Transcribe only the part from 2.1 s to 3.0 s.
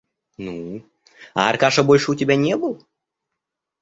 тебя не был?